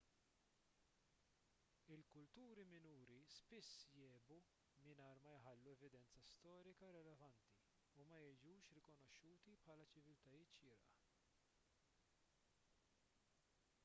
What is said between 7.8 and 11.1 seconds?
u ma jiġux rikonoxxuti bħala ċiviltajiet xierqa